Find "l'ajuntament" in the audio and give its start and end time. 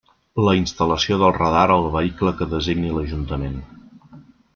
2.95-3.61